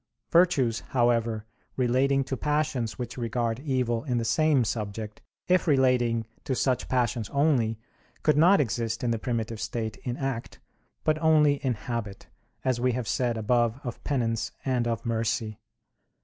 Virtues, 0.31 0.79
however, 0.79 1.45
relating 1.77 2.23
to 2.23 2.35
passions 2.35 2.97
which 2.97 3.19
regard 3.19 3.59
evil 3.59 4.03
in 4.05 4.17
the 4.17 4.25
same 4.25 4.63
subject, 4.63 5.21
if 5.47 5.67
relating 5.67 6.25
to 6.43 6.55
such 6.55 6.87
passions 6.89 7.29
only, 7.29 7.77
could 8.23 8.35
not 8.35 8.59
exist 8.59 9.03
in 9.03 9.11
the 9.11 9.19
primitive 9.19 9.61
state 9.61 9.97
in 9.97 10.17
act, 10.17 10.59
but 11.03 11.19
only 11.19 11.57
in 11.63 11.75
habit, 11.75 12.25
as 12.65 12.81
we 12.81 12.93
have 12.93 13.07
said 13.07 13.37
above 13.37 13.79
of 13.83 14.03
penance 14.03 14.51
and 14.65 14.87
of 14.87 15.05
mercy. 15.05 15.59